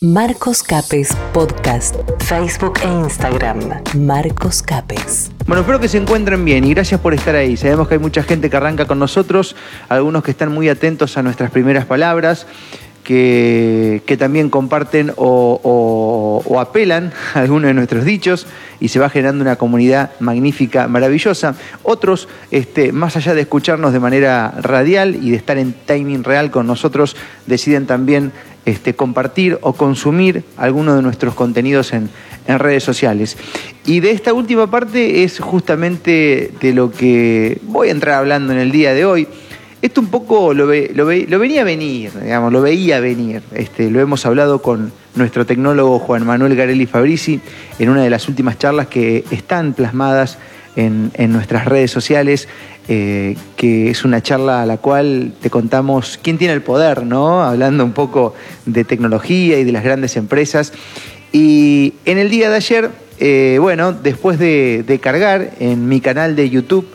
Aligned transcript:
Marcos 0.00 0.62
Capes 0.62 1.08
Podcast, 1.32 1.96
Facebook 2.20 2.74
e 2.84 2.86
Instagram. 2.86 3.58
Marcos 3.96 4.62
Capes. 4.62 5.32
Bueno, 5.44 5.62
espero 5.62 5.80
que 5.80 5.88
se 5.88 5.98
encuentren 5.98 6.44
bien 6.44 6.62
y 6.62 6.72
gracias 6.72 7.00
por 7.00 7.14
estar 7.14 7.34
ahí. 7.34 7.56
Sabemos 7.56 7.88
que 7.88 7.94
hay 7.94 8.00
mucha 8.00 8.22
gente 8.22 8.48
que 8.48 8.56
arranca 8.56 8.84
con 8.86 9.00
nosotros, 9.00 9.56
algunos 9.88 10.22
que 10.22 10.30
están 10.30 10.52
muy 10.54 10.68
atentos 10.68 11.18
a 11.18 11.24
nuestras 11.24 11.50
primeras 11.50 11.84
palabras, 11.84 12.46
que, 13.02 14.04
que 14.06 14.16
también 14.16 14.50
comparten 14.50 15.12
o, 15.16 15.60
o- 16.46 16.60
apelan 16.60 17.12
a 17.34 17.40
algunos 17.40 17.66
de 17.66 17.74
nuestros 17.74 18.04
dichos 18.04 18.46
y 18.78 18.88
se 18.88 19.00
va 19.00 19.10
generando 19.10 19.42
una 19.42 19.56
comunidad 19.56 20.12
magnífica, 20.20 20.86
maravillosa. 20.86 21.56
Otros, 21.82 22.28
este, 22.52 22.92
más 22.92 23.16
allá 23.16 23.34
de 23.34 23.40
escucharnos 23.40 23.92
de 23.92 23.98
manera 23.98 24.54
radial 24.62 25.16
y 25.20 25.30
de 25.32 25.36
estar 25.36 25.58
en 25.58 25.72
timing 25.72 26.22
real 26.22 26.52
con 26.52 26.68
nosotros, 26.68 27.16
deciden 27.48 27.86
también 27.86 28.30
este, 28.68 28.94
compartir 28.94 29.58
o 29.62 29.72
consumir 29.72 30.44
alguno 30.56 30.94
de 30.94 31.02
nuestros 31.02 31.34
contenidos 31.34 31.92
en, 31.92 32.10
en 32.46 32.58
redes 32.58 32.84
sociales. 32.84 33.36
Y 33.86 34.00
de 34.00 34.10
esta 34.10 34.32
última 34.32 34.70
parte 34.70 35.22
es 35.24 35.40
justamente 35.40 36.50
de 36.60 36.72
lo 36.74 36.90
que 36.90 37.58
voy 37.62 37.88
a 37.88 37.92
entrar 37.92 38.16
hablando 38.16 38.52
en 38.52 38.58
el 38.58 38.70
día 38.70 38.92
de 38.94 39.04
hoy. 39.04 39.26
Esto 39.80 40.00
un 40.00 40.08
poco 40.08 40.52
lo, 40.54 40.66
ve- 40.66 40.90
lo, 40.94 41.06
ve- 41.06 41.26
lo 41.28 41.38
venía 41.38 41.60
a 41.62 41.64
venir, 41.64 42.10
digamos, 42.20 42.52
lo 42.52 42.60
veía 42.60 43.00
venir. 43.00 43.42
Este, 43.54 43.90
lo 43.90 44.00
hemos 44.00 44.26
hablado 44.26 44.60
con 44.60 44.92
nuestro 45.14 45.46
tecnólogo 45.46 45.98
Juan 46.00 46.26
Manuel 46.26 46.54
Garelli 46.56 46.86
Fabrici 46.86 47.40
en 47.78 47.88
una 47.88 48.02
de 48.02 48.10
las 48.10 48.28
últimas 48.28 48.58
charlas 48.58 48.88
que 48.88 49.24
están 49.30 49.72
plasmadas 49.74 50.38
en, 50.76 51.10
en 51.14 51.32
nuestras 51.32 51.64
redes 51.64 51.90
sociales, 51.90 52.48
eh, 52.90 53.36
que 53.56 53.90
es 53.90 54.06
una 54.06 54.22
charla 54.22 54.62
a 54.62 54.66
la 54.66 54.78
cual 54.78 55.34
te 55.42 55.50
contamos 55.50 56.18
quién 56.22 56.38
tiene 56.38 56.54
el 56.54 56.62
poder, 56.62 57.04
¿no? 57.04 57.42
Hablando 57.42 57.84
un 57.84 57.92
poco 57.92 58.32
de 58.64 58.82
tecnología 58.84 59.58
y 59.58 59.64
de 59.64 59.72
las 59.72 59.84
grandes 59.84 60.16
empresas. 60.16 60.72
Y 61.30 61.92
en 62.06 62.16
el 62.16 62.30
día 62.30 62.48
de 62.48 62.56
ayer, 62.56 62.90
eh, 63.18 63.58
bueno, 63.60 63.92
después 63.92 64.38
de, 64.38 64.98
cargar 65.02 65.50
en 65.60 65.86
mi 65.86 66.00
canal 66.00 66.34
de 66.34 66.48
YouTube, 66.48 66.86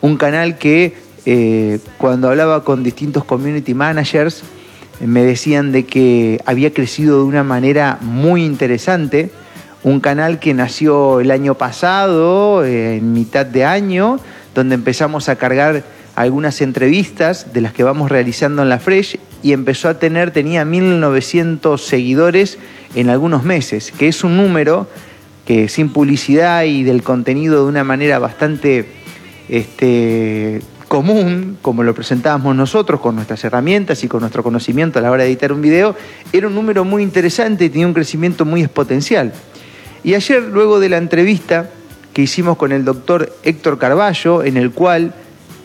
un 0.00 0.16
canal 0.16 0.58
que 0.58 0.94
eh, 1.26 1.78
cuando 1.96 2.28
hablaba 2.28 2.64
con 2.64 2.82
distintos 2.82 3.24
community 3.24 3.72
managers, 3.72 4.42
me 4.98 5.22
decían 5.22 5.70
de 5.70 5.86
que 5.86 6.40
había 6.44 6.72
crecido 6.72 7.18
de 7.18 7.24
una 7.24 7.44
manera 7.44 7.98
muy 8.00 8.44
interesante, 8.44 9.30
un 9.84 10.00
canal 10.00 10.40
que 10.40 10.54
nació 10.54 11.20
el 11.20 11.30
año 11.30 11.54
pasado, 11.54 12.64
en 12.64 13.12
mitad 13.12 13.46
de 13.46 13.64
año, 13.64 14.18
donde 14.56 14.74
empezamos 14.74 15.28
a 15.28 15.36
cargar 15.36 15.84
algunas 16.14 16.62
entrevistas 16.62 17.52
de 17.52 17.60
las 17.60 17.74
que 17.74 17.84
vamos 17.84 18.10
realizando 18.10 18.62
en 18.62 18.70
la 18.70 18.78
Fresh 18.78 19.18
y 19.42 19.52
empezó 19.52 19.90
a 19.90 19.98
tener, 19.98 20.30
tenía 20.30 20.64
1900 20.64 21.84
seguidores 21.84 22.58
en 22.94 23.10
algunos 23.10 23.44
meses, 23.44 23.92
que 23.92 24.08
es 24.08 24.24
un 24.24 24.38
número 24.38 24.88
que 25.44 25.68
sin 25.68 25.90
publicidad 25.90 26.64
y 26.64 26.84
del 26.84 27.02
contenido 27.02 27.62
de 27.62 27.68
una 27.68 27.84
manera 27.84 28.18
bastante 28.18 28.88
este, 29.50 30.62
común, 30.88 31.58
como 31.60 31.82
lo 31.82 31.94
presentábamos 31.94 32.56
nosotros 32.56 33.00
con 33.00 33.14
nuestras 33.14 33.44
herramientas 33.44 34.02
y 34.04 34.08
con 34.08 34.20
nuestro 34.20 34.42
conocimiento 34.42 34.98
a 34.98 35.02
la 35.02 35.10
hora 35.10 35.24
de 35.24 35.28
editar 35.28 35.52
un 35.52 35.60
video, 35.60 35.94
era 36.32 36.48
un 36.48 36.54
número 36.54 36.82
muy 36.86 37.02
interesante 37.02 37.66
y 37.66 37.68
tenía 37.68 37.86
un 37.86 37.94
crecimiento 37.94 38.46
muy 38.46 38.62
exponencial. 38.62 39.34
Y 40.02 40.14
ayer, 40.14 40.42
luego 40.42 40.80
de 40.80 40.88
la 40.88 40.96
entrevista 40.96 41.68
que 42.16 42.22
hicimos 42.22 42.56
con 42.56 42.72
el 42.72 42.82
doctor 42.86 43.30
Héctor 43.42 43.76
Carballo, 43.76 44.42
en 44.42 44.56
el 44.56 44.70
cual 44.70 45.12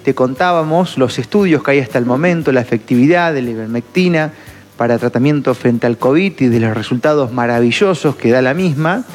te 0.04 0.14
contábamos 0.14 0.98
los 0.98 1.18
estudios 1.18 1.64
que 1.64 1.72
hay 1.72 1.80
hasta 1.80 1.98
el 1.98 2.06
momento, 2.06 2.52
la 2.52 2.60
efectividad 2.60 3.34
de 3.34 3.42
la 3.42 3.52
ivermectina 3.52 4.34
para 4.76 4.98
tratamiento 4.98 5.56
frente 5.56 5.88
al 5.88 5.98
COVID 5.98 6.34
y 6.42 6.48
de 6.48 6.60
los 6.60 6.76
resultados 6.76 7.32
maravillosos 7.32 8.18
que 8.18 8.32
da 8.32 8.42
la 8.42 8.54
misma, 8.54 9.06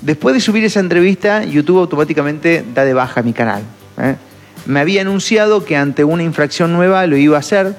después 0.00 0.32
de 0.36 0.40
subir 0.40 0.62
esa 0.62 0.78
entrevista, 0.78 1.42
YouTube 1.42 1.78
automáticamente 1.78 2.64
da 2.72 2.84
de 2.84 2.94
baja 2.94 3.20
mi 3.24 3.32
canal. 3.32 3.64
¿eh? 3.98 4.14
Me 4.66 4.78
había 4.78 5.00
anunciado 5.00 5.64
que 5.64 5.76
ante 5.76 6.04
una 6.04 6.22
infracción 6.22 6.72
nueva 6.72 7.04
lo 7.08 7.16
iba 7.16 7.36
a 7.36 7.40
hacer 7.40 7.74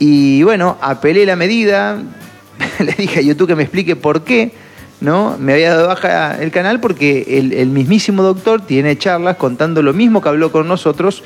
y 0.00 0.42
bueno, 0.42 0.76
apelé 0.80 1.24
la 1.24 1.36
medida, 1.36 2.02
le 2.80 2.92
dije 2.94 3.20
a 3.20 3.22
YouTube 3.22 3.46
que 3.46 3.54
me 3.54 3.62
explique 3.62 3.94
por 3.94 4.24
qué, 4.24 4.63
¿no? 5.00 5.36
Me 5.38 5.52
había 5.54 5.74
dado 5.74 5.88
baja 5.88 6.40
el 6.42 6.50
canal 6.50 6.80
porque 6.80 7.38
el, 7.38 7.52
el 7.52 7.68
mismísimo 7.68 8.22
doctor 8.22 8.60
tiene 8.60 8.96
charlas 8.96 9.36
contando 9.36 9.82
lo 9.82 9.92
mismo 9.92 10.22
que 10.22 10.28
habló 10.28 10.50
con 10.52 10.68
nosotros, 10.68 11.22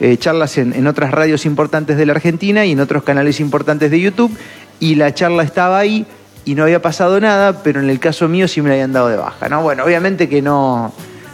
eh, 0.00 0.16
charlas 0.16 0.58
en, 0.58 0.72
en 0.72 0.86
otras 0.86 1.10
radios 1.10 1.44
importantes 1.44 1.96
de 1.96 2.06
la 2.06 2.12
Argentina 2.12 2.64
y 2.64 2.72
en 2.72 2.80
otros 2.80 3.02
canales 3.02 3.40
importantes 3.40 3.90
de 3.90 4.00
YouTube, 4.00 4.36
y 4.80 4.94
la 4.94 5.12
charla 5.12 5.42
estaba 5.42 5.78
ahí 5.78 6.06
y 6.44 6.54
no 6.54 6.62
había 6.62 6.80
pasado 6.80 7.20
nada, 7.20 7.62
pero 7.62 7.80
en 7.80 7.90
el 7.90 8.00
caso 8.00 8.28
mío 8.28 8.48
sí 8.48 8.62
me 8.62 8.68
la 8.68 8.74
habían 8.76 8.92
dado 8.92 9.08
de 9.08 9.16
baja, 9.16 9.48
¿no? 9.48 9.62
Bueno, 9.62 9.84
obviamente 9.84 10.28
que 10.28 10.40
no, 10.40 10.92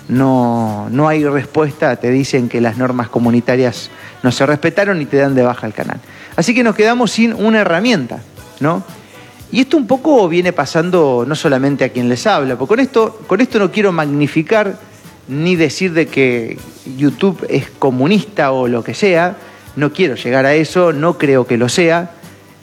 no, 0.08 0.88
no 0.90 1.08
hay 1.08 1.24
respuesta, 1.24 1.96
te 1.96 2.10
dicen 2.10 2.48
que 2.48 2.60
las 2.60 2.78
normas 2.78 3.08
comunitarias 3.08 3.90
no 4.22 4.32
se 4.32 4.44
respetaron 4.44 5.00
y 5.00 5.06
te 5.06 5.18
dan 5.18 5.34
de 5.34 5.42
baja 5.42 5.66
el 5.66 5.72
canal. 5.72 6.00
Así 6.34 6.54
que 6.54 6.64
nos 6.64 6.74
quedamos 6.74 7.12
sin 7.12 7.32
una 7.32 7.60
herramienta, 7.60 8.22
¿no? 8.58 8.82
Y 9.54 9.60
esto 9.60 9.76
un 9.76 9.86
poco 9.86 10.28
viene 10.28 10.52
pasando 10.52 11.24
no 11.28 11.36
solamente 11.36 11.84
a 11.84 11.90
quien 11.90 12.08
les 12.08 12.26
habla, 12.26 12.58
porque 12.58 12.70
con 12.70 12.80
esto, 12.80 13.20
con 13.28 13.40
esto 13.40 13.60
no 13.60 13.70
quiero 13.70 13.92
magnificar 13.92 14.80
ni 15.28 15.54
decir 15.54 15.92
de 15.92 16.08
que 16.08 16.58
YouTube 16.96 17.46
es 17.48 17.70
comunista 17.70 18.50
o 18.50 18.66
lo 18.66 18.82
que 18.82 18.94
sea, 18.94 19.36
no 19.76 19.92
quiero 19.92 20.16
llegar 20.16 20.44
a 20.44 20.54
eso, 20.54 20.92
no 20.92 21.18
creo 21.18 21.46
que 21.46 21.56
lo 21.56 21.68
sea, 21.68 22.10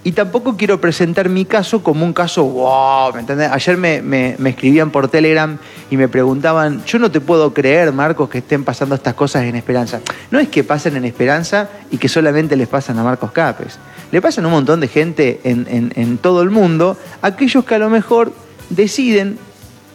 y 0.04 0.14
tampoco 0.14 0.58
quiero 0.58 0.82
presentar 0.82 1.30
mi 1.30 1.46
caso 1.46 1.84
como 1.84 2.04
un 2.06 2.14
caso, 2.14 2.44
wow, 2.44 3.14
¿me 3.14 3.20
entendés? 3.20 3.50
Ayer 3.52 3.78
me, 3.78 4.02
me- 4.02 4.36
escribían 4.50 4.90
por 4.90 5.08
Telegram 5.10 5.58
y 5.92 5.98
me 5.98 6.08
preguntaban, 6.08 6.84
yo 6.86 6.98
no 6.98 7.12
te 7.12 7.22
puedo 7.22 7.54
creer, 7.54 7.92
Marcos, 7.94 8.28
que 8.30 8.40
estén 8.40 8.64
pasando 8.64 8.96
estas 8.96 9.14
cosas 9.14 9.44
en 9.44 9.56
Esperanza. 9.56 10.00
No 10.32 10.40
es 10.40 10.48
que 10.48 10.64
pasen 10.64 10.96
en 10.96 11.06
Esperanza 11.06 11.70
y 11.92 11.98
que 11.98 12.10
solamente 12.10 12.56
les 12.56 12.68
pasan 12.68 12.98
a 12.98 13.04
Marcos 13.04 13.32
Capes. 13.32 13.78
Le 14.12 14.22
pasan 14.22 14.46
a 14.46 14.48
un 14.48 14.54
montón 14.56 14.80
de 14.80 14.88
gente 14.88 15.40
en, 15.44 15.68
en- 15.70 15.94
en 15.96 16.18
todo 16.18 16.42
el 16.42 16.50
mundo, 16.50 16.98
aquellos 17.22 17.64
que 17.64 17.76
a 17.76 17.80
lo 17.80 17.90
mejor 17.92 18.34
deciden 18.72 19.38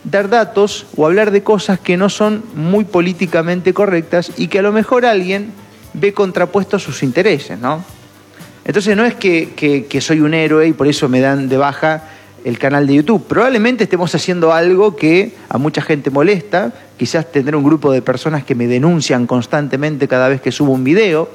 dar 0.05 0.29
datos 0.29 0.87
o 0.97 1.05
hablar 1.05 1.33
de 1.33 1.43
cosas 1.43 1.81
que 1.81 1.97
no 1.97 2.09
son 2.11 2.45
muy 2.55 2.85
políticamente 2.85 3.75
correctas 3.75 4.31
y 4.37 4.47
que 4.47 4.61
a 4.61 4.63
lo 4.63 4.71
mejor 4.71 5.05
alguien 5.05 5.51
ve 5.95 6.13
contrapuestos 6.13 6.85
sus 6.85 7.03
intereses, 7.03 7.59
¿no? 7.59 7.83
Entonces 8.67 8.97
no 8.97 9.05
es 9.05 9.15
que, 9.15 9.99
soy 10.01 10.21
un 10.21 10.35
héroe 10.35 10.67
y 10.67 10.73
por 10.73 10.89
eso 10.89 11.09
me 11.09 11.21
dan 11.21 11.49
de 11.49 11.57
baja 11.57 12.03
el 12.45 12.59
canal 12.59 12.89
de 12.89 12.95
YouTube. 12.95 13.25
Probablemente 13.25 13.85
estemos 13.85 14.13
haciendo 14.13 14.53
algo 14.53 14.97
que 14.97 15.35
a 15.49 15.57
mucha 15.57 15.81
gente 15.83 16.11
molesta, 16.11 16.73
quizás 16.97 17.31
tener 17.31 17.55
un 17.55 17.63
grupo 17.63 17.93
de 17.93 18.03
personas 18.03 18.45
que 18.45 18.57
me 18.57 18.67
denuncian 18.67 19.29
constantemente 19.29 20.09
cada 20.09 20.29
vez 20.29 20.41
que 20.41 20.51
subo 20.51 20.73
un 20.73 20.83
video, 20.83 21.31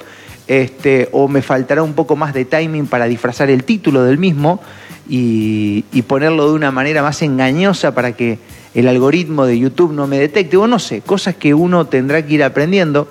este, 0.48 1.08
o 1.14 1.30
me 1.30 1.42
faltará 1.42 1.84
un 1.84 1.94
poco 1.94 2.18
más 2.18 2.34
de 2.34 2.44
timing 2.44 2.88
para 2.88 3.06
disfrazar 3.06 3.50
el 3.50 3.64
título 3.64 4.04
del 4.04 4.18
mismo 4.18 4.62
y, 5.08 5.86
y 5.94 6.02
ponerlo 6.02 6.50
de 6.50 6.56
una 6.56 6.72
manera 6.72 7.02
más 7.02 7.22
engañosa 7.22 7.96
para 7.96 8.12
que 8.12 8.40
el 8.74 8.90
algoritmo 8.90 9.46
de 9.46 9.58
YouTube 9.58 9.94
no 9.94 10.06
me 10.06 10.20
detecte, 10.20 10.58
o 10.58 10.68
no 10.68 10.80
sé, 10.80 11.00
cosas 11.00 11.36
que 11.36 11.54
uno 11.54 11.88
tendrá 11.88 12.26
que 12.26 12.34
ir 12.34 12.44
aprendiendo. 12.44 13.08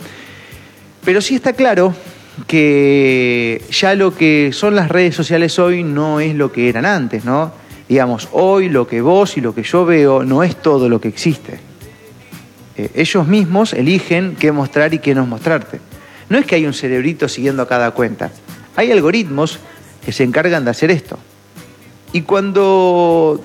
Pero 1.05 1.23
sí 1.23 1.37
está 1.37 1.55
claro 1.55 1.95
que 2.47 3.65
ya 3.71 3.95
lo 3.95 4.15
que 4.15 4.51
son 4.53 4.75
las 4.75 4.89
redes 4.89 5.15
sociales 5.15 5.59
hoy 5.59 5.83
no 5.83 6.21
es 6.21 6.35
lo 6.35 6.53
que 6.53 6.69
eran 6.69 6.85
antes, 6.85 7.25
¿no? 7.25 7.53
Digamos, 7.89 8.29
hoy 8.33 8.69
lo 8.69 8.87
que 8.87 9.01
vos 9.01 9.37
y 9.37 9.41
lo 9.41 9.55
que 9.55 9.63
yo 9.63 9.85
veo 9.85 10.23
no 10.23 10.43
es 10.43 10.57
todo 10.57 10.89
lo 10.89 11.01
que 11.01 11.09
existe. 11.09 11.59
Eh, 12.77 12.91
ellos 12.95 13.27
mismos 13.27 13.73
eligen 13.73 14.37
qué 14.39 14.53
mostrar 14.53 14.95
y 14.95 15.01
qué 15.01 15.15
no 15.15 15.27
mostrarte. 15.27 15.81
No 16.29 16.39
es 16.39 16.47
que 16.47 16.55
hay 16.55 16.67
un 16.67 16.75
cerebrito 16.75 17.29
siguiendo 17.29 17.63
a 17.63 17.69
cada 17.69 17.91
cuenta. 17.91 18.31
Hay 18.77 18.93
algoritmos 18.93 19.59
que 20.05 20.13
se 20.13 20.23
encargan 20.23 20.65
de 20.65 20.71
hacer 20.71 20.91
esto. 20.91 21.19
Y 22.13 22.23
cuando 22.23 23.43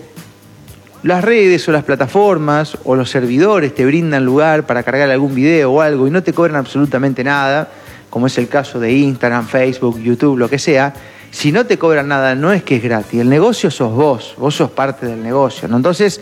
las 1.04 1.24
redes 1.24 1.68
o 1.68 1.72
las 1.72 1.84
plataformas 1.84 2.78
o 2.84 2.96
los 2.96 3.10
servidores 3.10 3.76
te 3.76 3.86
brindan 3.86 4.26
lugar 4.26 4.66
para 4.66 4.84
cargar 4.84 5.10
algún 5.12 5.36
video 5.36 5.72
o 5.74 5.82
algo 5.82 6.08
y 6.08 6.12
no 6.12 6.24
te 6.24 6.34
cobran 6.34 6.56
absolutamente 6.56 7.24
nada, 7.24 7.70
como 8.16 8.28
es 8.28 8.38
el 8.38 8.48
caso 8.48 8.80
de 8.80 8.94
Instagram, 8.94 9.46
Facebook, 9.46 10.00
YouTube, 10.00 10.38
lo 10.38 10.50
que 10.50 10.58
sea, 10.58 10.94
si 11.32 11.52
no 11.52 11.66
te 11.66 11.78
cobran 11.78 12.08
nada 12.08 12.34
no 12.34 12.54
es 12.54 12.64
que 12.64 12.78
es 12.78 12.82
gratis, 12.82 13.20
el 13.20 13.28
negocio 13.28 13.70
sos 13.70 13.92
vos, 13.92 14.36
vos 14.38 14.56
sos 14.56 14.72
parte 14.72 15.06
del 15.06 15.22
negocio. 15.22 15.68
Entonces, 15.70 16.22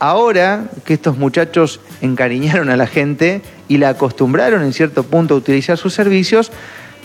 ahora 0.00 0.66
que 0.84 0.92
estos 0.92 1.16
muchachos 1.16 1.80
encariñaron 2.02 2.68
a 2.68 2.76
la 2.76 2.86
gente 2.86 3.40
y 3.68 3.78
la 3.78 3.88
acostumbraron 3.88 4.62
en 4.62 4.74
cierto 4.74 5.02
punto 5.02 5.32
a 5.32 5.38
utilizar 5.38 5.78
sus 5.78 5.94
servicios, 5.94 6.52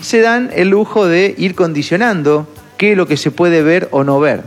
se 0.02 0.20
dan 0.20 0.50
el 0.52 0.68
lujo 0.68 1.06
de 1.06 1.34
ir 1.38 1.54
condicionando 1.54 2.46
qué 2.76 2.90
es 2.90 2.96
lo 2.98 3.06
que 3.06 3.16
se 3.16 3.30
puede 3.30 3.62
ver 3.62 3.88
o 3.90 4.04
no 4.04 4.20
ver. 4.20 4.42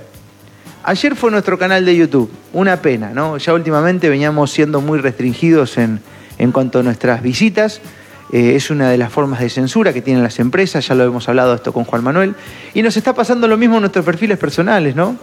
Ayer 0.83 1.15
fue 1.15 1.31
nuestro 1.31 1.57
canal 1.57 1.83
de 1.83 1.97
YouTube, 1.97 2.29
una 2.53 2.79
pena, 2.83 3.09
¿no? 3.15 3.39
Ya 3.39 3.55
últimamente 3.55 4.07
veníamos 4.07 4.51
siendo 4.51 4.81
muy 4.81 4.99
restringidos 4.99 5.79
en, 5.79 5.99
en 6.37 6.51
cuanto 6.51 6.77
a 6.77 6.83
nuestras 6.83 7.23
visitas. 7.23 7.81
Eh, 8.31 8.55
es 8.55 8.69
una 8.69 8.89
de 8.89 8.97
las 8.97 9.11
formas 9.11 9.39
de 9.39 9.49
censura 9.49 9.91
que 9.91 10.01
tienen 10.01 10.21
las 10.21 10.39
empresas, 10.39 10.87
ya 10.87 10.93
lo 10.95 11.03
hemos 11.03 11.27
hablado 11.27 11.55
esto 11.55 11.73
con 11.73 11.83
Juan 11.83 12.03
Manuel. 12.03 12.35
Y 12.73 12.81
nos 12.83 12.95
está 12.95 13.13
pasando 13.13 13.47
lo 13.47 13.57
mismo 13.57 13.75
en 13.75 13.81
nuestros 13.81 14.05
perfiles 14.05 14.37
personales, 14.37 14.95
¿no? 14.95 15.17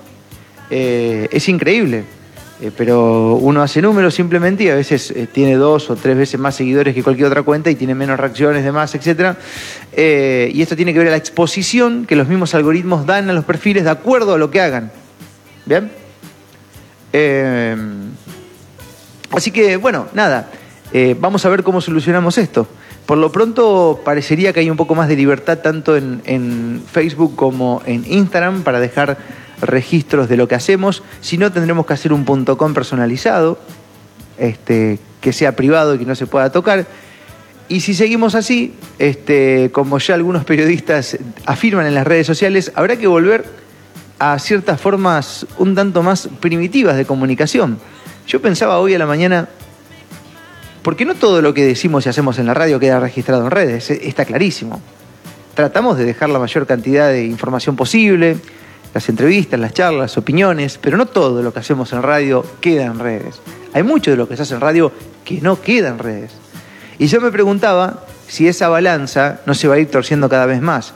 eh, 0.70 1.28
es 1.30 1.48
increíble. 1.48 2.04
Eh, 2.58 2.70
pero 2.74 3.34
uno 3.34 3.62
hace 3.62 3.82
números 3.82 4.14
simplemente 4.14 4.64
y 4.64 4.70
a 4.70 4.74
veces 4.74 5.12
tiene 5.32 5.56
dos 5.56 5.90
o 5.90 5.96
tres 5.96 6.16
veces 6.16 6.40
más 6.40 6.54
seguidores 6.54 6.94
que 6.94 7.02
cualquier 7.02 7.28
otra 7.28 7.42
cuenta 7.42 7.70
y 7.70 7.74
tiene 7.74 7.94
menos 7.94 8.18
reacciones, 8.18 8.64
demás, 8.64 8.94
etc. 8.94 9.36
y 9.94 10.62
esto 10.62 10.74
tiene 10.74 10.94
que 10.94 10.98
ver 10.98 11.08
a 11.08 11.10
la 11.10 11.18
exposición 11.18 12.06
que 12.06 12.16
los 12.16 12.28
mismos 12.28 12.54
algoritmos 12.54 13.04
dan 13.04 13.28
a 13.28 13.34
los 13.34 13.44
perfiles 13.44 13.84
de 13.84 13.90
acuerdo 13.90 14.32
a 14.32 14.38
lo 14.38 14.50
que 14.50 14.60
hagan. 14.62 14.90
¿Bien? 15.66 15.90
así 19.30 19.50
que, 19.50 19.76
bueno, 19.76 20.06
nada, 20.14 20.50
vamos 21.18 21.44
a 21.44 21.50
ver 21.50 21.62
cómo 21.62 21.82
solucionamos 21.82 22.38
esto. 22.38 22.66
Por 23.06 23.18
lo 23.18 23.32
pronto 23.32 24.00
parecería 24.04 24.52
que 24.52 24.60
hay 24.60 24.68
un 24.68 24.76
poco 24.76 24.94
más 24.94 25.08
de 25.08 25.16
libertad 25.16 25.58
tanto 25.58 25.96
en 25.96 26.82
Facebook 26.90 27.36
como 27.36 27.80
en 27.86 28.04
Instagram 28.06 28.62
para 28.62 28.80
dejar 28.80 29.18
registros 29.60 30.28
de 30.28 30.36
lo 30.36 30.48
que 30.48 30.54
hacemos, 30.54 31.02
si 31.20 31.38
no 31.38 31.52
tendremos 31.52 31.86
que 31.86 31.94
hacer 31.94 32.12
un 32.12 32.24
.com 32.24 32.74
personalizado, 32.74 33.58
este, 34.38 34.98
que 35.20 35.32
sea 35.32 35.56
privado 35.56 35.94
y 35.94 35.98
que 35.98 36.04
no 36.04 36.14
se 36.14 36.26
pueda 36.26 36.50
tocar. 36.50 36.86
Y 37.68 37.80
si 37.80 37.94
seguimos 37.94 38.34
así, 38.34 38.74
este, 38.98 39.70
como 39.72 39.98
ya 39.98 40.14
algunos 40.14 40.44
periodistas 40.44 41.18
afirman 41.46 41.86
en 41.86 41.94
las 41.94 42.06
redes 42.06 42.26
sociales, 42.26 42.70
habrá 42.74 42.96
que 42.96 43.06
volver 43.06 43.44
a 44.18 44.38
ciertas 44.38 44.80
formas 44.80 45.46
un 45.58 45.74
tanto 45.74 46.02
más 46.02 46.28
primitivas 46.40 46.96
de 46.96 47.04
comunicación. 47.04 47.78
Yo 48.26 48.40
pensaba 48.40 48.78
hoy 48.78 48.94
a 48.94 48.98
la 48.98 49.06
mañana, 49.06 49.48
porque 50.86 51.04
no 51.04 51.16
todo 51.16 51.42
lo 51.42 51.52
que 51.52 51.66
decimos 51.66 52.06
y 52.06 52.10
hacemos 52.10 52.38
en 52.38 52.46
la 52.46 52.54
radio 52.54 52.78
queda 52.78 53.00
registrado 53.00 53.42
en 53.42 53.50
redes, 53.50 53.90
está 53.90 54.24
clarísimo. 54.24 54.80
Tratamos 55.52 55.98
de 55.98 56.04
dejar 56.04 56.28
la 56.28 56.38
mayor 56.38 56.64
cantidad 56.64 57.08
de 57.08 57.24
información 57.24 57.74
posible, 57.74 58.36
las 58.94 59.08
entrevistas, 59.08 59.58
las 59.58 59.74
charlas, 59.74 60.00
las 60.00 60.16
opiniones, 60.16 60.78
pero 60.80 60.96
no 60.96 61.06
todo 61.06 61.42
lo 61.42 61.52
que 61.52 61.58
hacemos 61.58 61.92
en 61.92 62.02
radio 62.04 62.46
queda 62.60 62.84
en 62.84 63.00
redes. 63.00 63.40
Hay 63.74 63.82
mucho 63.82 64.12
de 64.12 64.16
lo 64.16 64.28
que 64.28 64.36
se 64.36 64.42
hace 64.42 64.54
en 64.54 64.60
radio 64.60 64.92
que 65.24 65.40
no 65.40 65.60
queda 65.60 65.88
en 65.88 65.98
redes. 65.98 66.30
Y 67.00 67.08
yo 67.08 67.20
me 67.20 67.32
preguntaba 67.32 68.04
si 68.28 68.46
esa 68.46 68.68
balanza 68.68 69.40
no 69.44 69.54
se 69.54 69.66
va 69.66 69.74
a 69.74 69.78
ir 69.80 69.90
torciendo 69.90 70.28
cada 70.28 70.46
vez 70.46 70.60
más. 70.60 70.94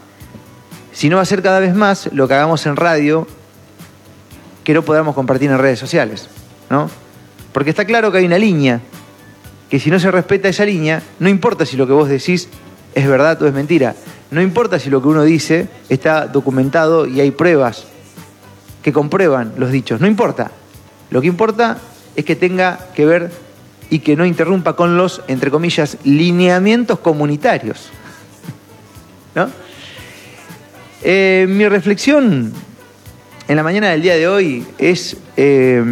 Si 0.92 1.08
no 1.08 1.16
va 1.16 1.22
a 1.22 1.26
ser 1.26 1.42
cada 1.42 1.58
vez 1.58 1.74
más 1.74 2.10
lo 2.12 2.28
que 2.28 2.34
hagamos 2.34 2.64
en 2.66 2.76
radio 2.76 3.26
que 4.62 4.72
no 4.72 4.82
podamos 4.84 5.16
compartir 5.16 5.50
en 5.50 5.58
redes 5.58 5.80
sociales, 5.80 6.28
¿no? 6.70 6.88
Porque 7.52 7.70
está 7.70 7.84
claro 7.86 8.12
que 8.12 8.18
hay 8.18 8.26
una 8.26 8.38
línea, 8.38 8.80
que 9.70 9.78
si 9.78 9.90
no 9.90 10.00
se 10.00 10.10
respeta 10.10 10.48
esa 10.48 10.64
línea, 10.64 11.00
no 11.20 11.28
importa 11.28 11.64
si 11.64 11.76
lo 11.76 11.86
que 11.86 11.92
vos 11.92 12.08
decís 12.08 12.48
es 12.94 13.06
verdad 13.06 13.40
o 13.40 13.46
es 13.46 13.54
mentira, 13.54 13.94
no 14.32 14.42
importa 14.42 14.80
si 14.80 14.90
lo 14.90 15.00
que 15.00 15.08
uno 15.08 15.22
dice 15.22 15.68
está 15.88 16.26
documentado 16.26 17.06
y 17.06 17.20
hay 17.20 17.30
pruebas 17.30 17.86
que 18.82 18.92
comprueban 18.92 19.54
los 19.56 19.70
dichos, 19.70 20.00
no 20.00 20.08
importa. 20.08 20.50
Lo 21.10 21.20
que 21.20 21.28
importa 21.28 21.78
es 22.16 22.24
que 22.24 22.36
tenga 22.36 22.88
que 22.94 23.06
ver 23.06 23.30
y 23.90 24.00
que 24.00 24.16
no 24.16 24.26
interrumpa 24.26 24.74
con 24.74 24.96
los, 24.96 25.22
entre 25.28 25.50
comillas, 25.50 25.98
lineamientos 26.04 26.98
comunitarios. 26.98 27.90
¿No? 29.34 29.50
Eh, 31.02 31.46
mi 31.48 31.68
reflexión 31.68 32.52
en 33.48 33.56
la 33.56 33.62
mañana 33.62 33.90
del 33.90 34.02
día 34.02 34.16
de 34.16 34.28
hoy 34.28 34.66
es 34.78 35.16
eh, 35.36 35.82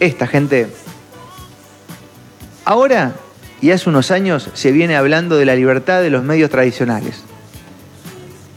esta, 0.00 0.26
gente. 0.26 0.68
Ahora 2.66 3.14
y 3.62 3.70
hace 3.70 3.88
unos 3.88 4.10
años 4.10 4.50
se 4.54 4.72
viene 4.72 4.96
hablando 4.96 5.36
de 5.36 5.44
la 5.44 5.54
libertad 5.54 6.02
de 6.02 6.10
los 6.10 6.24
medios 6.24 6.50
tradicionales. 6.50 7.22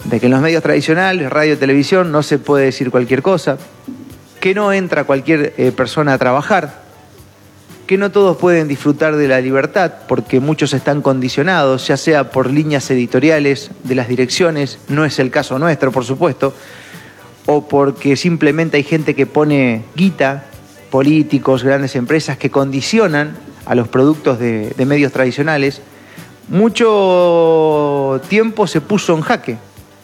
De 0.06 0.20
que 0.20 0.26
en 0.26 0.32
los 0.32 0.42
medios 0.42 0.64
tradicionales, 0.64 1.30
radio 1.30 1.60
televisión, 1.60 2.12
no 2.12 2.24
se 2.24 2.40
puede 2.40 2.66
decir 2.66 2.90
cualquier 2.90 3.22
cosa, 3.22 3.60
que 4.40 4.56
no 4.56 4.74
entra 4.74 5.04
cualquier 5.04 5.54
eh, 5.58 5.72
persona 5.72 6.14
a 6.14 6.18
trabajar, 6.18 6.82
que 7.86 8.00
no 8.00 8.10
todos 8.10 8.38
pueden 8.38 8.68
disfrutar 8.68 9.16
de 9.16 9.28
la 9.28 9.42
libertad 9.42 9.92
porque 10.08 10.40
muchos 10.40 10.74
están 10.74 11.04
condicionados, 11.04 11.88
ya 11.88 11.96
sea 11.96 12.32
por 12.32 12.50
líneas 12.50 12.90
editoriales 12.90 13.70
de 13.84 13.94
las 13.94 14.08
direcciones, 14.08 14.80
no 14.88 15.06
es 15.06 15.20
el 15.20 15.30
caso 15.30 15.60
nuestro, 15.60 15.92
por 15.92 16.04
supuesto, 16.04 16.56
o 17.46 17.68
porque 17.68 18.16
simplemente 18.16 18.78
hay 18.78 18.84
gente 18.84 19.14
que 19.14 19.28
pone 19.28 19.84
guita, 19.96 20.46
políticos, 20.90 21.64
grandes 21.64 21.96
empresas 21.96 22.40
que 22.40 22.50
condicionan 22.50 23.48
a 23.66 23.76
los 23.76 23.88
productos 23.88 24.40
de, 24.40 24.74
medios 24.86 25.12
tradicionales, 25.12 25.82
mucho 26.48 28.20
tiempo 28.28 28.68
se 28.68 28.82
puso 28.82 29.16
en 29.16 29.22
jaque 29.22 29.58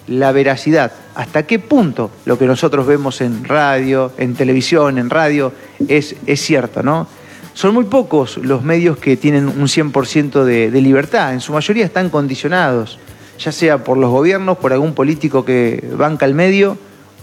la 0.07 0.31
veracidad. 0.31 0.92
¿Hasta 1.16 1.44
qué 1.44 1.60
punto 1.60 2.12
lo 2.25 2.38
que 2.38 2.46
nosotros 2.46 2.86
vemos 2.86 3.22
en 3.22 3.44
radio, 3.44 4.12
en 4.18 4.36
televisión, 4.36 4.98
en 4.98 5.10
radio, 5.10 5.52
es, 5.88 6.16
es 6.28 6.42
cierto, 6.42 6.84
¿no? 6.84 7.07
Son 7.54 7.74
muy 7.74 7.86
pocos 7.86 8.38
los 8.38 8.63
medios 8.63 8.98
que 8.98 9.18
tienen 9.18 9.48
un 9.48 9.68
100% 9.68 10.44
de, 10.44 10.69
de, 10.69 10.81
libertad, 10.81 11.34
en 11.34 11.40
su 11.40 11.54
mayoría 11.54 11.86
están 11.86 12.10
condicionados, 12.10 13.00
ya 13.40 13.52
sea 13.52 13.84
por 13.84 13.98
los 13.98 14.12
gobiernos, 14.12 14.57
por 14.57 14.74
algún 14.74 14.94
político 14.94 15.46
que 15.46 15.84
banca 15.98 16.25
el 16.25 16.34
medio 16.34 16.78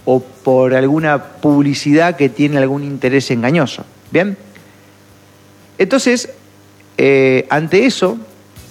o 0.05 0.21
por 0.21 0.75
alguna 0.75 1.23
publicidad 1.23 2.17
que 2.17 2.29
tiene 2.29 2.59
algún 2.59 2.83
interés 2.83 3.31
engañoso. 3.31 3.85
¿Bien? 4.11 4.37
Entonces, 5.83 6.29
eh, 6.97 7.45
ante 7.51 7.87
eso, 7.87 8.17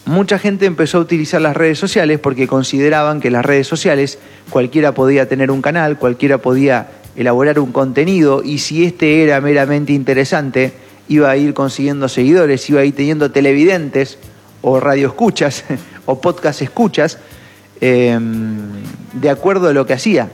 mucha 0.05 0.39
gente 0.39 0.65
empezó 0.65 0.97
a 0.97 1.01
utilizar 1.01 1.41
las 1.41 1.57
redes 1.57 1.77
sociales 1.77 2.19
porque 2.19 2.47
consideraban 2.47 3.19
que 3.19 3.29
las 3.29 3.43
redes 3.43 3.67
sociales 3.67 4.17
cualquiera 4.49 4.93
podía 4.93 5.27
tener 5.27 5.51
un 5.51 5.61
canal, 5.61 5.99
cualquiera 5.99 6.37
podía 6.37 6.89
elaborar 7.17 7.59
un 7.59 7.73
contenido 7.73 8.43
y 8.45 8.59
si 8.59 8.85
este 8.85 9.23
era 9.23 9.41
meramente 9.41 9.91
interesante, 9.91 10.71
iba 11.09 11.29
a 11.29 11.35
ir 11.35 11.53
consiguiendo 11.53 12.07
seguidores, 12.07 12.69
iba 12.69 12.79
a 12.79 12.85
ir 12.85 12.95
teniendo 12.95 13.29
televidentes 13.29 14.17
o 14.61 14.79
radioescuchas 14.79 15.65
o 16.05 16.21
podcast 16.21 16.61
escuchas 16.61 17.17
em, 17.81 18.69
de 19.11 19.29
acuerdo 19.29 19.67
a 19.67 19.73
lo 19.73 19.85
que 19.85 19.95
hacía. 19.95 20.29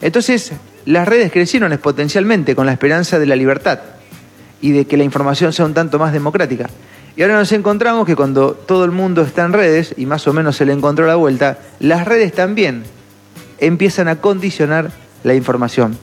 Entonces, 0.00 0.52
las 0.84 1.08
redes 1.08 1.32
crecieron 1.32 1.72
exponencialmente 1.72 2.54
con 2.54 2.66
la 2.66 2.72
esperanza 2.72 3.18
de 3.18 3.26
la 3.26 3.34
libertad 3.34 3.80
y 4.62 4.72
de 4.72 4.86
que 4.86 4.96
la 4.96 5.04
información 5.04 5.52
sea 5.52 5.66
un 5.66 5.74
tanto 5.74 5.98
más 5.98 6.14
democrática. 6.14 6.70
Y 7.14 7.22
ahora 7.22 7.36
nos 7.36 7.52
encontramos 7.52 8.06
que 8.06 8.16
cuando 8.16 8.52
todo 8.52 8.86
el 8.86 8.90
mundo 8.90 9.20
está 9.20 9.44
en 9.44 9.52
redes, 9.52 9.94
y 9.98 10.06
más 10.06 10.26
o 10.26 10.32
menos 10.32 10.56
se 10.56 10.64
le 10.64 10.72
encontró 10.72 11.06
la 11.06 11.16
vuelta, 11.16 11.58
las 11.78 12.06
redes 12.06 12.32
también 12.32 12.84
empiezan 13.58 14.08
a 14.08 14.16
condicionar 14.16 14.90
la 15.22 15.34
información. 15.34 15.98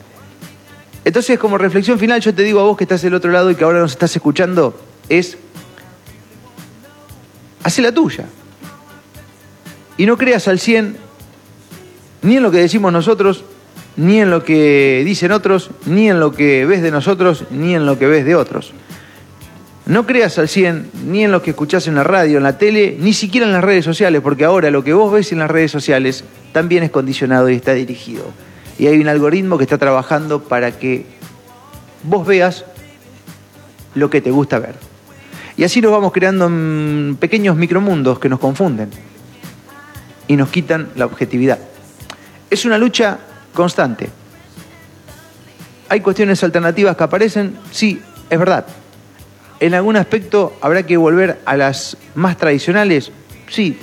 Entonces, 1.04 1.38
como 1.38 1.58
reflexión 1.58 1.98
final, 1.98 2.20
yo 2.20 2.32
te 2.32 2.42
digo 2.42 2.60
a 2.60 2.64
vos 2.64 2.76
que 2.76 2.84
estás 2.84 3.02
del 3.02 3.14
otro 3.14 3.32
lado 3.32 3.50
y 3.50 3.56
que 3.56 3.64
ahora 3.64 3.80
nos 3.80 3.90
estás 3.90 4.14
escuchando, 4.14 4.78
es, 5.08 5.36
hace 7.64 7.82
la 7.82 7.92
tuya. 7.92 8.26
Y 9.96 10.06
no 10.06 10.16
creas 10.16 10.46
al 10.46 10.60
100 10.60 11.10
ni 12.22 12.36
en 12.36 12.42
lo 12.42 12.50
que 12.50 12.58
decimos 12.58 12.92
nosotros, 12.92 13.44
ni 14.00 14.18
en 14.18 14.30
lo 14.30 14.44
que 14.44 15.02
dicen 15.04 15.30
otros, 15.30 15.70
ni 15.84 16.08
en 16.08 16.20
lo 16.20 16.32
que 16.32 16.64
ves 16.64 16.80
de 16.80 16.90
nosotros, 16.90 17.44
ni 17.50 17.74
en 17.74 17.84
lo 17.84 17.98
que 17.98 18.06
ves 18.06 18.24
de 18.24 18.34
otros. 18.34 18.72
No 19.84 20.06
creas 20.06 20.38
al 20.38 20.48
100 20.48 20.90
ni 21.06 21.22
en 21.22 21.32
lo 21.32 21.42
que 21.42 21.50
escuchás 21.50 21.86
en 21.86 21.96
la 21.96 22.02
radio, 22.02 22.38
en 22.38 22.44
la 22.44 22.56
tele, 22.56 22.96
ni 22.98 23.12
siquiera 23.12 23.46
en 23.46 23.52
las 23.52 23.62
redes 23.62 23.84
sociales, 23.84 24.22
porque 24.22 24.46
ahora 24.46 24.70
lo 24.70 24.82
que 24.82 24.94
vos 24.94 25.12
ves 25.12 25.32
en 25.32 25.40
las 25.40 25.50
redes 25.50 25.70
sociales 25.70 26.24
también 26.52 26.82
es 26.82 26.90
condicionado 26.90 27.50
y 27.50 27.56
está 27.56 27.74
dirigido. 27.74 28.24
Y 28.78 28.86
hay 28.86 28.98
un 28.98 29.08
algoritmo 29.08 29.58
que 29.58 29.64
está 29.64 29.76
trabajando 29.76 30.44
para 30.44 30.78
que 30.78 31.04
vos 32.02 32.26
veas 32.26 32.64
lo 33.94 34.08
que 34.08 34.22
te 34.22 34.30
gusta 34.30 34.60
ver. 34.60 34.76
Y 35.58 35.64
así 35.64 35.82
nos 35.82 35.92
vamos 35.92 36.12
creando 36.12 36.50
pequeños 37.18 37.54
micromundos 37.54 38.18
que 38.18 38.30
nos 38.30 38.38
confunden 38.38 38.88
y 40.26 40.36
nos 40.36 40.48
quitan 40.48 40.88
la 40.96 41.04
objetividad. 41.04 41.58
Es 42.48 42.64
una 42.64 42.78
lucha 42.78 43.18
constante. 43.60 44.08
¿Hay 45.90 46.00
cuestiones 46.00 46.42
alternativas 46.42 46.96
que 46.96 47.04
aparecen? 47.04 47.58
Sí, 47.70 48.00
es 48.30 48.38
verdad. 48.38 48.64
¿En 49.60 49.74
algún 49.74 49.98
aspecto 49.98 50.56
habrá 50.62 50.84
que 50.84 50.96
volver 50.96 51.40
a 51.44 51.58
las 51.58 51.98
más 52.14 52.38
tradicionales? 52.38 53.12
Sí, 53.50 53.78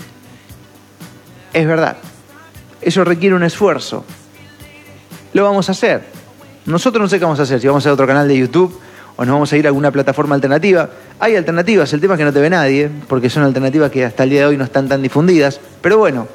es 1.54 1.68
verdad. 1.68 1.98
Eso 2.82 3.04
requiere 3.04 3.36
un 3.36 3.44
esfuerzo. 3.44 4.04
Lo 5.34 5.44
vamos 5.44 5.70
a 5.70 5.74
hacer. 5.74 6.06
Nosotros 6.66 7.00
no 7.00 7.08
sé 7.08 7.20
qué 7.20 7.26
vamos 7.26 7.40
a 7.40 7.44
hacer, 7.44 7.62
si 7.62 7.68
vamos 7.68 7.86
a 7.86 7.94
otro 7.94 8.08
canal 8.08 8.28
de 8.28 8.36
YouTube 8.36 8.80
o 9.16 9.26
nos 9.26 9.34
vamos 9.34 9.54
a 9.54 9.58
ir 9.58 9.68
a 9.68 9.70
alguna 9.70 9.92
plataforma 9.92 10.34
alternativa. 10.34 10.90
Hay 11.20 11.36
alternativas, 11.36 11.94
el 11.94 12.02
tema 12.02 12.16
es 12.16 12.18
que 12.18 12.26
no 12.26 12.34
te 12.34 12.40
ve 12.40 12.50
nadie, 12.50 12.90
porque 13.08 13.30
son 13.30 13.44
alternativas 13.44 13.92
que 13.92 14.04
hasta 14.04 14.24
el 14.24 14.32
día 14.32 14.40
de 14.40 14.46
hoy 14.48 14.58
no 14.58 14.64
están 14.64 14.88
tan 14.88 15.04
difundidas. 15.04 15.60
Pero 15.82 16.00
bueno, 16.00 16.28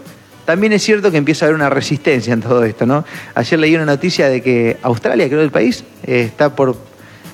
también 0.52 0.74
es 0.74 0.82
cierto 0.82 1.10
que 1.10 1.16
empieza 1.16 1.46
a 1.46 1.48
haber 1.48 1.54
una 1.54 1.70
resistencia 1.70 2.34
en 2.34 2.42
todo 2.42 2.62
esto, 2.62 2.84
¿no? 2.84 3.06
Ayer 3.34 3.58
leí 3.58 3.74
una 3.74 3.86
noticia 3.86 4.28
de 4.28 4.42
que 4.42 4.76
Australia, 4.82 5.26
creo 5.26 5.40
el 5.40 5.50
país, 5.50 5.82
eh, 6.02 6.24
está 6.28 6.54
por, 6.54 6.76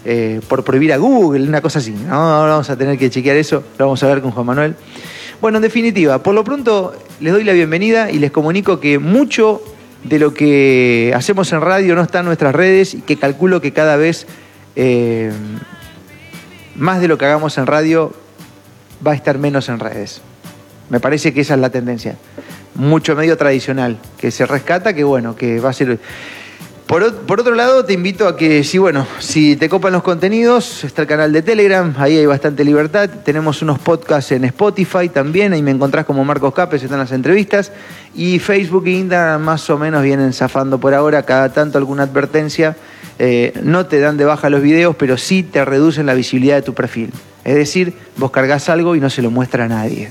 eh, 0.04 0.40
por 0.46 0.62
prohibir 0.62 0.92
a 0.92 0.98
Google, 0.98 1.48
una 1.48 1.60
cosa 1.60 1.80
así. 1.80 1.90
¿no? 1.90 2.14
Ahora 2.14 2.52
vamos 2.52 2.70
a 2.70 2.76
tener 2.76 2.96
que 2.96 3.10
chequear 3.10 3.36
eso, 3.36 3.64
lo 3.76 3.86
vamos 3.86 4.00
a 4.04 4.06
ver 4.06 4.22
con 4.22 4.30
Juan 4.30 4.46
Manuel. 4.46 4.76
Bueno, 5.40 5.58
en 5.58 5.62
definitiva, 5.62 6.22
por 6.22 6.32
lo 6.32 6.44
pronto 6.44 6.94
les 7.18 7.32
doy 7.32 7.42
la 7.42 7.54
bienvenida 7.54 8.08
y 8.08 8.20
les 8.20 8.30
comunico 8.30 8.78
que 8.78 9.00
mucho 9.00 9.64
de 10.04 10.20
lo 10.20 10.32
que 10.32 11.12
hacemos 11.12 11.52
en 11.52 11.60
radio 11.60 11.96
no 11.96 12.02
está 12.02 12.20
en 12.20 12.26
nuestras 12.26 12.54
redes 12.54 12.94
y 12.94 13.00
que 13.00 13.16
calculo 13.16 13.60
que 13.60 13.72
cada 13.72 13.96
vez 13.96 14.28
eh, 14.76 15.32
más 16.76 17.00
de 17.00 17.08
lo 17.08 17.18
que 17.18 17.24
hagamos 17.24 17.58
en 17.58 17.66
radio 17.66 18.12
va 19.04 19.10
a 19.10 19.14
estar 19.16 19.38
menos 19.38 19.68
en 19.68 19.80
redes. 19.80 20.20
Me 20.88 21.00
parece 21.00 21.34
que 21.34 21.40
esa 21.40 21.54
es 21.54 21.60
la 21.60 21.70
tendencia. 21.70 22.16
Mucho 22.78 23.14
medio 23.14 23.36
tradicional, 23.36 23.98
que 24.16 24.30
se 24.30 24.46
rescata, 24.46 24.94
que 24.94 25.04
bueno, 25.04 25.36
que 25.36 25.60
va 25.60 25.68
a 25.70 25.72
ser... 25.74 25.98
Por, 26.88 27.02
otro 27.02 27.54
lado, 27.54 27.84
te 27.84 27.92
invito 27.92 28.26
a 28.26 28.34
que, 28.34 28.64
si 28.64 28.78
bueno, 28.78 29.06
si 29.18 29.56
te 29.56 29.68
copan 29.68 29.92
los 29.92 30.02
contenidos, 30.02 30.84
está 30.84 31.02
el 31.02 31.08
canal 31.08 31.34
de 31.34 31.42
Telegram, 31.42 31.94
ahí 31.98 32.16
hay 32.16 32.24
bastante 32.24 32.64
libertad. 32.64 33.10
Tenemos 33.26 33.60
unos 33.60 33.78
podcasts 33.78 34.32
en 34.32 34.46
Spotify 34.46 35.10
también, 35.10 35.52
ahí 35.52 35.60
me 35.60 35.70
encontrás 35.70 36.06
como 36.06 36.24
Marcos 36.24 36.54
Capes, 36.54 36.82
están 36.82 36.98
las 36.98 37.12
entrevistas. 37.12 37.72
Y 38.14 38.38
Facebook 38.38 38.86
e 38.86 38.92
Instagram 38.92 39.42
más 39.42 39.68
o 39.68 39.76
menos 39.76 40.02
vienen 40.02 40.32
zafando 40.32 40.80
por 40.80 40.94
ahora, 40.94 41.24
cada 41.24 41.52
tanto 41.52 41.76
alguna 41.76 42.04
advertencia. 42.04 42.74
Eh, 43.18 43.52
no 43.62 43.84
te 43.84 44.00
dan 44.00 44.16
de 44.16 44.24
baja 44.24 44.48
los 44.48 44.62
videos, 44.62 44.96
pero 44.96 45.18
sí 45.18 45.42
te 45.42 45.62
reducen 45.66 46.06
la 46.06 46.14
visibilidad 46.14 46.56
de 46.56 46.62
tu 46.62 46.72
perfil. 46.72 47.12
Es 47.44 47.54
decir, 47.54 47.92
vos 48.16 48.30
cargas 48.30 48.70
algo 48.70 48.96
y 48.96 49.00
no 49.00 49.10
se 49.10 49.20
lo 49.20 49.30
muestra 49.30 49.64
a 49.64 49.68
nadie. 49.68 50.10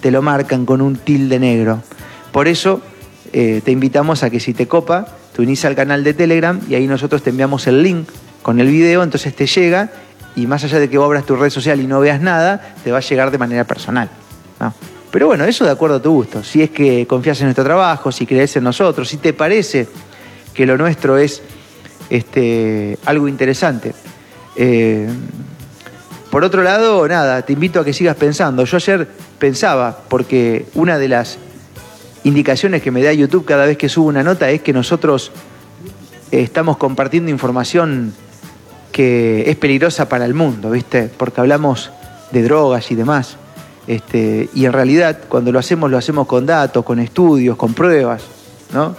Te 0.00 0.10
lo 0.10 0.22
marcan 0.22 0.64
con 0.64 0.80
un 0.80 0.96
tilde 0.96 1.38
negro. 1.38 1.82
Por 2.32 2.48
eso 2.48 2.80
eh, 3.32 3.60
te 3.64 3.72
invitamos 3.72 4.22
a 4.22 4.30
que 4.30 4.40
si 4.40 4.54
te 4.54 4.68
copa, 4.68 5.06
te 5.34 5.42
unís 5.42 5.64
al 5.64 5.74
canal 5.74 6.04
de 6.04 6.14
Telegram 6.14 6.60
y 6.68 6.74
ahí 6.74 6.86
nosotros 6.86 7.22
te 7.22 7.30
enviamos 7.30 7.66
el 7.66 7.82
link 7.82 8.08
con 8.42 8.60
el 8.60 8.68
video, 8.68 9.02
entonces 9.02 9.34
te 9.34 9.46
llega 9.46 9.90
y 10.36 10.46
más 10.46 10.62
allá 10.64 10.78
de 10.78 10.88
que 10.88 10.98
vos 10.98 11.06
abras 11.06 11.26
tu 11.26 11.36
red 11.36 11.50
social 11.50 11.80
y 11.80 11.86
no 11.86 12.00
veas 12.00 12.20
nada, 12.20 12.74
te 12.84 12.92
va 12.92 12.98
a 12.98 13.00
llegar 13.00 13.30
de 13.30 13.38
manera 13.38 13.64
personal. 13.64 14.08
Pero 15.10 15.26
bueno, 15.26 15.44
eso 15.44 15.64
de 15.64 15.70
acuerdo 15.70 15.96
a 15.96 16.02
tu 16.02 16.12
gusto. 16.12 16.44
Si 16.44 16.62
es 16.62 16.70
que 16.70 17.06
confías 17.06 17.40
en 17.40 17.46
nuestro 17.46 17.64
trabajo, 17.64 18.12
si 18.12 18.26
crees 18.26 18.56
en 18.56 18.64
nosotros, 18.64 19.08
si 19.08 19.16
te 19.16 19.32
parece 19.32 19.88
que 20.52 20.66
lo 20.66 20.76
nuestro 20.76 21.16
es 21.16 21.42
este, 22.10 22.98
algo 23.04 23.26
interesante. 23.26 23.94
Eh, 24.54 25.08
por 26.38 26.44
otro 26.44 26.62
lado, 26.62 27.08
nada, 27.08 27.42
te 27.42 27.52
invito 27.52 27.80
a 27.80 27.84
que 27.84 27.92
sigas 27.92 28.14
pensando. 28.14 28.64
Yo 28.64 28.76
ayer 28.76 29.08
pensaba, 29.40 30.02
porque 30.06 30.66
una 30.74 30.96
de 30.96 31.08
las 31.08 31.36
indicaciones 32.22 32.80
que 32.80 32.92
me 32.92 33.02
da 33.02 33.12
YouTube 33.12 33.44
cada 33.44 33.66
vez 33.66 33.76
que 33.76 33.88
subo 33.88 34.06
una 34.06 34.22
nota 34.22 34.48
es 34.48 34.62
que 34.62 34.72
nosotros 34.72 35.32
estamos 36.30 36.76
compartiendo 36.76 37.28
información 37.28 38.12
que 38.92 39.50
es 39.50 39.56
peligrosa 39.56 40.08
para 40.08 40.26
el 40.26 40.34
mundo, 40.34 40.70
¿viste? 40.70 41.10
Porque 41.16 41.40
hablamos 41.40 41.90
de 42.30 42.44
drogas 42.44 42.88
y 42.92 42.94
demás. 42.94 43.36
Este, 43.88 44.48
y 44.54 44.64
en 44.64 44.72
realidad, 44.72 45.18
cuando 45.28 45.50
lo 45.50 45.58
hacemos, 45.58 45.90
lo 45.90 45.98
hacemos 45.98 46.28
con 46.28 46.46
datos, 46.46 46.84
con 46.84 47.00
estudios, 47.00 47.56
con 47.56 47.74
pruebas, 47.74 48.22
¿no? 48.72 48.94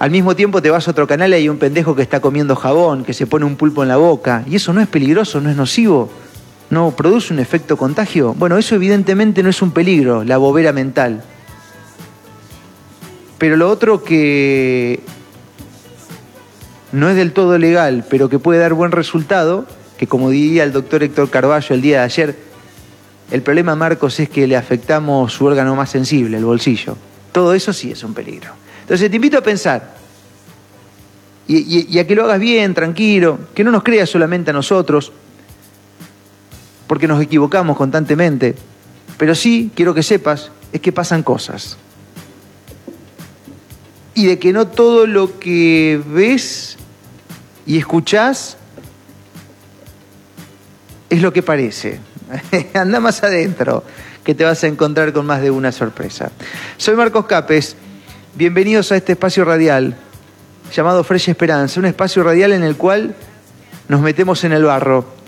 Al 0.00 0.10
mismo 0.10 0.34
tiempo 0.34 0.60
te 0.60 0.70
vas 0.70 0.88
a 0.88 0.90
otro 0.90 1.06
canal 1.06 1.30
y 1.30 1.34
hay 1.34 1.48
un 1.48 1.58
pendejo 1.58 1.94
que 1.94 2.02
está 2.02 2.18
comiendo 2.18 2.56
jabón, 2.56 3.04
que 3.04 3.14
se 3.14 3.28
pone 3.28 3.44
un 3.44 3.54
pulpo 3.54 3.84
en 3.84 3.88
la 3.88 3.98
boca. 3.98 4.42
Y 4.48 4.56
eso 4.56 4.72
no 4.72 4.80
es 4.80 4.88
peligroso, 4.88 5.40
no 5.40 5.48
es 5.48 5.56
nocivo 5.56 6.10
no 6.70 6.92
produce 6.92 7.34
un 7.34 7.40
efecto 7.40 7.76
contagio? 7.76 8.32
Bueno, 8.34 8.56
eso 8.56 8.76
evidentemente 8.76 9.42
no 9.42 9.50
es 9.50 9.60
un 9.60 9.72
peligro, 9.72 10.24
la 10.24 10.38
bobera 10.38 10.72
mental. 10.72 11.22
Pero 13.38 13.56
lo 13.56 13.68
otro 13.68 14.04
que 14.04 15.00
no 16.92 17.08
es 17.08 17.16
del 17.16 17.32
todo 17.32 17.58
legal, 17.58 18.04
pero 18.08 18.28
que 18.28 18.38
puede 18.38 18.60
dar 18.60 18.74
buen 18.74 18.92
resultado, 18.92 19.66
que 19.98 20.06
como 20.06 20.30
diría 20.30 20.64
el 20.64 20.72
doctor 20.72 21.02
Héctor 21.02 21.28
Carballo 21.30 21.74
el 21.74 21.82
día 21.82 21.98
de 21.98 22.04
ayer, 22.04 22.36
el 23.30 23.42
problema, 23.42 23.76
Marcos, 23.76 24.18
es 24.18 24.28
que 24.28 24.46
le 24.46 24.56
afectamos 24.56 25.32
su 25.32 25.44
órgano 25.44 25.76
más 25.76 25.90
sensible, 25.90 26.36
el 26.36 26.44
bolsillo. 26.44 26.96
Todo 27.32 27.54
eso 27.54 27.72
sí 27.72 27.92
es 27.92 28.02
un 28.02 28.12
peligro. 28.12 28.50
Entonces 28.90 29.08
te 29.08 29.14
invito 29.14 29.38
a 29.38 29.40
pensar, 29.40 29.94
y, 31.46 31.96
a 31.96 32.06
que 32.08 32.16
lo 32.16 32.24
hagas 32.24 32.40
bien, 32.40 32.74
tranquilo, 32.74 33.38
que 33.54 33.62
no 33.62 33.70
nos 33.70 33.84
creas 33.84 34.10
solamente 34.10 34.50
a 34.50 34.52
nosotros, 34.52 35.12
porque 36.88 37.06
nos 37.06 37.22
equivocamos 37.22 37.76
constantemente, 37.76 38.56
pero 39.16 39.36
sí 39.36 39.70
quiero 39.76 39.94
que 39.94 40.02
sepas 40.02 40.50
es 40.72 40.80
que 40.80 40.90
pasan 40.90 41.22
cosas. 41.22 41.76
Y 44.16 44.26
de 44.26 44.40
que 44.40 44.52
no 44.52 44.66
todo 44.66 45.06
lo 45.06 45.38
que 45.38 46.02
ves 46.08 46.76
y 47.66 47.78
escuchás 47.78 48.56
es 51.08 51.22
lo 51.22 51.32
que 51.32 51.44
parece. 51.44 52.00
Anda 52.74 52.98
más 52.98 53.22
adentro, 53.22 53.84
que 54.24 54.34
te 54.34 54.42
vas 54.42 54.64
a 54.64 54.66
encontrar 54.66 55.12
con 55.12 55.26
más 55.26 55.42
de 55.42 55.52
una 55.52 55.70
sorpresa. 55.70 56.32
Soy 56.76 56.96
Marcos 56.96 57.26
Capes, 57.26 57.76
bienvenidos 58.34 58.92
a 58.92 58.96
este 58.96 59.12
espacio 59.12 59.44
radial 59.44 59.96
llamado 60.72 61.04
Fresh 61.04 61.30
Esperanza, 61.30 61.80
un 61.80 61.86
espacio 61.86 62.22
radial 62.22 62.52
en 62.52 62.62
el 62.62 62.76
cual 62.76 63.14
nos 63.88 64.00
metemos 64.00 64.44
en 64.44 64.52
el 64.52 64.64
barro 64.64 65.20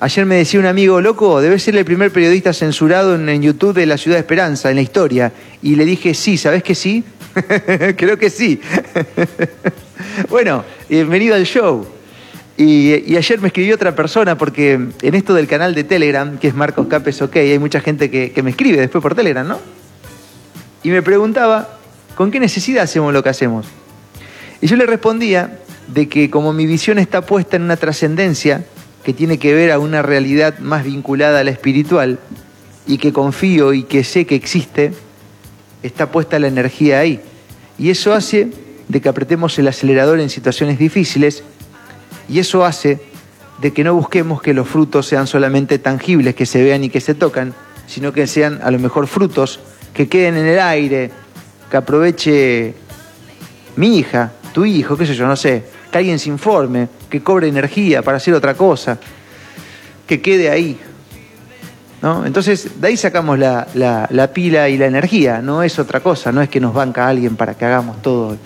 Ayer 0.00 0.26
me 0.26 0.34
decía 0.34 0.60
un 0.60 0.66
amigo, 0.66 1.00
loco, 1.00 1.40
debe 1.40 1.58
ser 1.58 1.76
el 1.76 1.84
primer 1.86 2.10
periodista 2.10 2.52
censurado 2.52 3.14
en, 3.14 3.40
YouTube 3.40 3.72
de 3.72 3.86
la 3.86 3.96
ciudad 3.96 4.16
de 4.16 4.20
Esperanza, 4.20 4.68
en 4.68 4.76
la 4.76 4.82
historia. 4.82 5.32
Y 5.62 5.76
le 5.76 5.86
dije, 5.86 6.12
sí, 6.12 6.36
¿sabes 6.36 6.62
que 6.62 6.74
sí? 6.74 7.04
Creo 7.96 8.18
que 8.18 8.28
sí. 8.28 8.60
bueno, 10.28 10.62
bienvenido 10.90 11.34
al 11.34 11.44
show. 11.44 11.86
Y, 12.58 13.16
ayer 13.16 13.40
me 13.40 13.46
escribió 13.46 13.76
otra 13.76 13.96
persona, 13.96 14.36
porque 14.36 14.72
en 14.72 15.14
esto 15.14 15.32
del 15.32 15.46
canal 15.46 15.74
de 15.74 15.84
Telegram, 15.84 16.36
que 16.38 16.48
es 16.48 16.54
Marcos 16.54 16.86
Capes 16.88 17.22
OK, 17.22 17.36
hay 17.36 17.58
mucha 17.58 17.80
gente 17.80 18.10
que, 18.10 18.32
que 18.32 18.42
me 18.42 18.50
escribe 18.50 18.78
después 18.78 19.00
por 19.00 19.14
Telegram, 19.14 19.46
¿no? 19.48 19.58
Y 20.82 20.90
me 20.90 21.00
preguntaba, 21.00 21.73
¿con 22.14 22.30
qué 22.30 22.40
necesidad 22.40 22.84
hacemos 22.84 23.12
lo 23.12 23.22
que 23.22 23.28
hacemos? 23.28 23.66
Y 24.60 24.66
yo 24.66 24.76
le 24.76 24.86
respondía 24.86 25.58
de 25.88 26.08
que 26.08 26.30
como 26.30 26.52
mi 26.52 26.66
visión 26.66 26.98
está 26.98 27.22
puesta 27.22 27.56
en 27.56 27.62
una 27.62 27.76
trascendencia, 27.76 28.64
que 29.04 29.12
tiene 29.12 29.38
que 29.38 29.54
ver 29.54 29.70
a 29.70 29.78
una 29.78 30.02
realidad 30.02 30.58
más 30.58 30.84
vinculada 30.84 31.40
a 31.40 31.44
la 31.44 31.50
espiritual 31.50 32.18
y 32.86 32.98
que 32.98 33.12
confío 33.12 33.74
y 33.74 33.82
que 33.82 34.02
sé 34.02 34.24
que 34.24 34.34
existe, 34.34 34.92
está 35.82 36.10
puesta 36.10 36.38
la 36.38 36.48
energía 36.48 37.00
ahí. 37.00 37.20
Y 37.78 37.90
eso 37.90 38.14
hace 38.14 38.50
de 38.88 39.00
que 39.00 39.08
apretemos 39.08 39.58
el 39.58 39.68
acelerador 39.68 40.20
en 40.20 40.30
situaciones 40.30 40.78
difíciles 40.78 41.42
y 42.28 42.38
eso 42.38 42.64
hace 42.64 43.00
de 43.60 43.72
que 43.72 43.84
no 43.84 43.94
busquemos 43.94 44.40
que 44.40 44.54
los 44.54 44.68
frutos 44.68 45.06
sean 45.06 45.26
solamente 45.26 45.78
tangibles, 45.78 46.34
que 46.34 46.46
se 46.46 46.62
vean 46.62 46.84
y 46.84 46.88
que 46.88 47.00
se 47.00 47.14
tocan, 47.14 47.54
sino 47.86 48.12
que 48.12 48.26
sean 48.26 48.60
a 48.62 48.70
lo 48.70 48.78
mejor 48.78 49.06
frutos 49.06 49.60
que 49.92 50.08
queden 50.08 50.36
en 50.36 50.46
el 50.46 50.58
aire, 50.58 51.10
que 51.74 51.78
aproveche 51.78 52.72
mi 53.74 53.98
hija, 53.98 54.30
tu 54.52 54.64
hijo, 54.64 54.96
qué 54.96 55.06
sé 55.06 55.14
yo, 55.16 55.26
no 55.26 55.34
sé, 55.34 55.64
que 55.90 55.98
alguien 55.98 56.20
se 56.20 56.28
informe, 56.28 56.88
que 57.10 57.20
cobre 57.20 57.48
energía 57.48 58.00
para 58.00 58.18
hacer 58.18 58.32
otra 58.32 58.54
cosa, 58.54 58.96
que 60.06 60.22
quede 60.22 60.50
ahí. 60.50 60.78
¿no? 62.00 62.24
Entonces, 62.26 62.80
de 62.80 62.86
ahí 62.86 62.96
sacamos 62.96 63.40
la, 63.40 63.66
la, 63.74 64.32
pila 64.32 64.68
y 64.68 64.78
la 64.78 64.86
energía, 64.86 65.42
no 65.42 65.64
es 65.64 65.80
otra 65.80 65.98
cosa, 65.98 66.30
no 66.30 66.42
es 66.42 66.48
que 66.48 66.60
nos 66.60 66.72
banca 66.72 67.08
alguien 67.08 67.34
para 67.34 67.54
que 67.54 67.64
hagamos 67.64 68.00
todo 68.02 68.36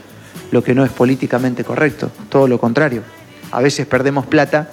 lo 0.51 0.65
que 0.65 0.75
no 0.75 0.83
es 0.83 0.91
políticamente 0.91 1.65
correcto, 1.65 2.11
todo 2.31 2.49
lo 2.49 2.59
contrario. 2.59 3.03
A 3.51 3.61
veces 3.61 3.87
perdemos 3.87 4.25
plata 4.25 4.71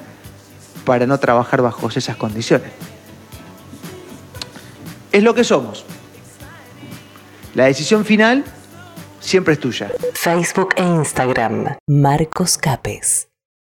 para 0.85 1.05
no 1.05 1.17
trabajar 1.17 1.61
bajo 1.61 1.89
esas 1.89 2.15
condiciones. 2.15 2.71
Es 5.11 5.23
lo 5.23 5.33
que 5.33 5.43
somos. 5.43 5.83
La 7.55 7.65
decisión 7.65 8.03
final 8.03 8.43
siempre 9.21 9.53
es 9.53 9.59
tuya. 9.61 9.89
Facebook 10.13 10.75
e 10.75 10.83
Instagram, 10.83 11.77
Marcos 11.87 12.57
Capes. 12.57 13.29